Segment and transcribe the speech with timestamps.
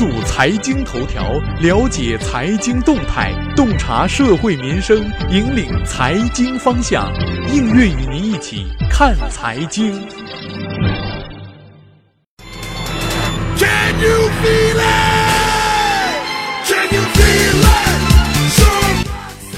[0.00, 4.96] 注财经头条，了解财经动态，洞察社会民生，
[5.30, 7.12] 引领财经方向。
[7.52, 9.92] 应月与您一起看财经。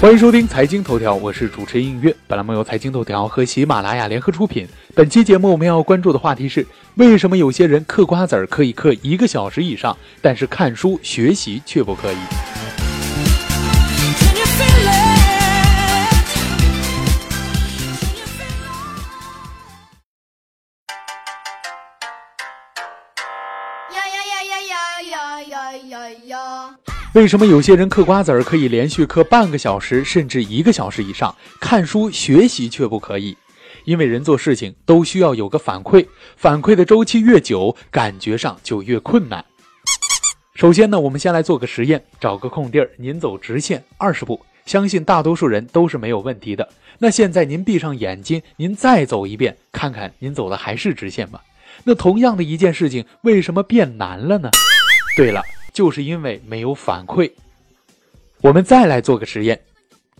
[0.00, 2.16] 欢迎收听财经头条，我是主持人应月。
[2.26, 4.66] 本栏目由财经头条和喜马拉雅联合出品。
[4.94, 12.16] 本期节目我们要关注的话题是：为什么有些人嗑瓜子儿可以嗑一个小时以上，但是看书学习却不可以？
[23.94, 26.89] 呀呀呀呀呀呀呀呀！
[27.12, 33.36] 为什么有些人嗑瓜子儿可以连续嗑半个小时甚至一个小时以上，看书学习却不可以？
[33.84, 39.44] 因为人做事情都需要有个反馈，反馈的周期越久，感觉上就越困难。
[40.54, 46.68] 首先呢，我们先来做个实验，找个空地儿，您走直线二十步，相信大多数人都是没有问题的。
[47.00, 51.40] 那现在您闭上眼睛，您再走一遍，看看您走的还是直线吗？
[51.82, 54.48] 那同样的一件事情，为什么变难了呢？
[55.16, 55.42] 对了，
[55.72, 57.30] 就是因为没有反馈。
[58.40, 59.60] 我们再来做个实验。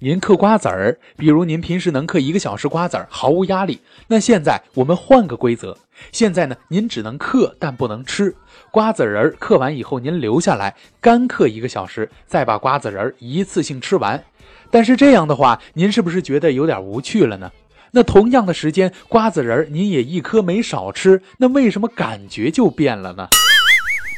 [0.00, 3.80] 您嗑瓜子儿，比如您平时能嗑一个小时瓜子儿，毫无压力。
[4.06, 5.76] 那现在我们换个规则，
[6.12, 8.34] 现在呢，您只能嗑，但不能吃
[8.70, 9.34] 瓜子仁儿。
[9.38, 14.22] 嗑完以后，您留下来干嗑一个小时，再把瓜子仁儿一次性吃完。
[14.70, 17.50] 但是这样的话，您是不是觉得有点无趣了呢？
[17.92, 23.28] 那同样的时间，瓜子仁儿您也一颗没少吃，那为什么感觉就变了呢？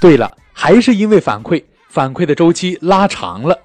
[0.01, 3.57] 对了，还是因为反馈，反馈的周期拉长了。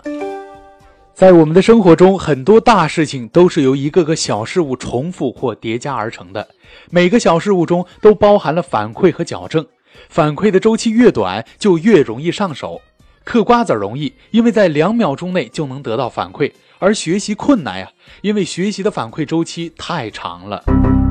[1.14, 6.46] 在我们的生活中，很多大事情都是由一个个小事物重复或叠加而成的。
[6.90, 9.66] 每个小事物中都包含了反馈和矫正。
[10.10, 12.82] 反馈的周期越短，就越容易上手。
[13.24, 17.90] 嗑瓜子容易，因为在两秒钟内就能得到反馈；而学习困难呀，
[18.22, 20.62] 因为学习的反馈周期太长了。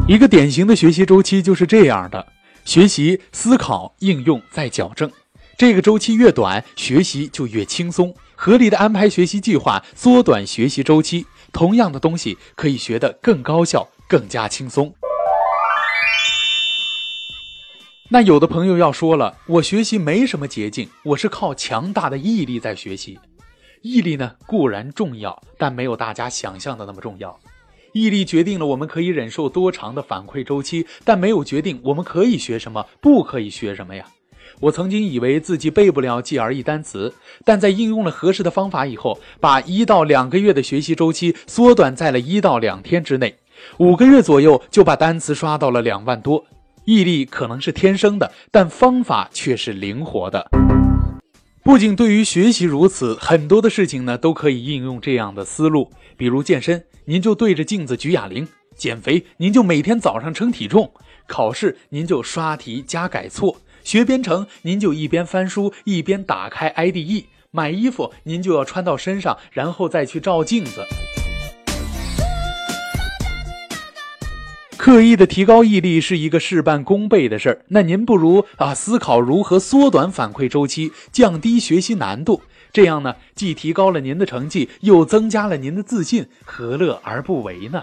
[0.07, 2.27] 一个典型的学习周期就是这样的：
[2.67, 5.11] 学习、思考、应用再矫正。
[5.61, 8.15] 这个周期越短，学习就越轻松。
[8.35, 14.95] 合理的安排学习计划，缩短学习周期，同样的东西可以学得更高效、更加轻松。
[18.09, 23.19] 那有的朋友要说了，我学习没什么捷径，我是靠强大的毅力在学习。
[23.83, 27.39] 毅力呢固然重要，但没有大家想象的那么重要。
[27.93, 34.07] 毅力决定了我们可以忍受多长的反馈周期，但没有决定我们可以学什么，不可以学什么呀。
[34.59, 43.37] 我曾经以为自己背不了 GRE 单词，但在应用了合适的方法以后，把一到两个月的学习周期缩短在了一到两天之内，
[43.79, 46.45] 五个月左右就把单词刷到了两万多。
[46.85, 50.49] 毅力可能是天生的，但方法却是灵活的。
[51.63, 55.91] 不仅对于学习如此，很多的事情呢都可以应用这样的思路。
[56.17, 60.91] 比如健身，您就对着镜子举哑铃；减肥，您就每天早上称体重；
[61.29, 63.57] 考试，您就刷题加改错。
[63.83, 70.85] 学编程，您就一边翻书一边打开 IDE；买衣服，您就要穿到身上，然后再去照镜子。
[74.77, 82.41] 刻意的提高毅力是一个事半功倍的事儿，那您不如啊思考如何缩短反馈周期，降低学习难度，
[82.73, 87.83] 这样呢既提高了您的成绩，又增加了您的自信，何乐而不为呢？